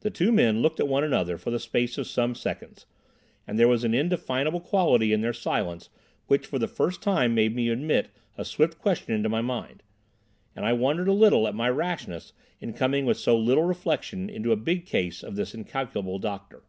The 0.00 0.10
two 0.10 0.30
men 0.30 0.60
looked 0.60 0.78
at 0.78 0.86
one 0.88 1.02
another 1.02 1.38
for 1.38 1.50
the 1.50 1.58
space 1.58 1.96
of 1.96 2.06
some 2.06 2.34
seconds, 2.34 2.84
and 3.46 3.58
there 3.58 3.66
was 3.66 3.82
an 3.82 3.94
indefinable 3.94 4.60
quality 4.60 5.10
in 5.10 5.22
their 5.22 5.32
silence 5.32 5.88
which 6.26 6.46
for 6.46 6.58
the 6.58 6.68
first 6.68 7.00
time 7.00 7.34
made 7.34 7.56
me 7.56 7.70
admit 7.70 8.10
a 8.36 8.44
swift 8.44 8.78
question 8.78 9.14
into 9.14 9.30
my 9.30 9.40
mind; 9.40 9.82
and 10.54 10.66
I 10.66 10.74
wondered 10.74 11.08
a 11.08 11.14
little 11.14 11.48
at 11.48 11.54
my 11.54 11.70
rashness 11.70 12.34
in 12.60 12.74
coming 12.74 13.06
with 13.06 13.16
so 13.16 13.34
little 13.34 13.64
reflection 13.64 14.28
into 14.28 14.52
a 14.52 14.56
big 14.56 14.84
case 14.84 15.22
of 15.22 15.34
this 15.34 15.54
incalculable 15.54 16.18
doctor. 16.18 16.62